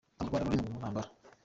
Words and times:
Ntabwo 0.15 0.23
u 0.27 0.29
Rwanda 0.29 0.45
ruri 0.49 0.63
mu 0.65 0.75
ntambara 0.79 1.09